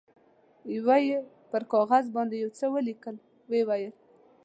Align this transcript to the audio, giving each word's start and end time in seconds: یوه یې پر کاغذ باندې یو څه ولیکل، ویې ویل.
یوه 0.75 0.97
یې 1.07 1.17
پر 1.51 1.61
کاغذ 1.73 2.05
باندې 2.15 2.35
یو 2.43 2.49
څه 2.59 2.65
ولیکل، 2.73 3.15
ویې 3.51 3.63
ویل. 3.67 3.93